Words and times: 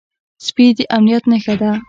سپي 0.45 0.65
د 0.77 0.79
امنيت 0.95 1.23
نښه 1.31 1.55
ده. 1.61 1.71